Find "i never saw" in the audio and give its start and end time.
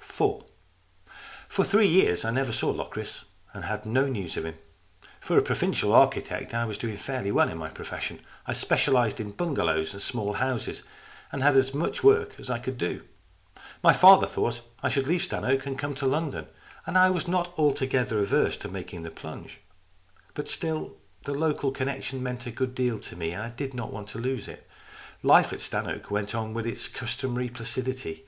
2.24-2.70